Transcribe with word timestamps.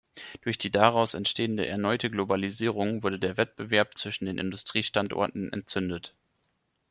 Durch 0.41 0.57
die 0.57 0.71
daraus 0.71 1.13
entstehende 1.13 1.67
erneute 1.67 2.09
Globalisierung 2.09 3.03
wurde 3.03 3.19
der 3.19 3.37
Wettbewerb 3.37 3.95
zwischen 3.95 4.25
den 4.25 4.39
Industriestandorten 4.39 5.53
entzündet. 5.53 6.15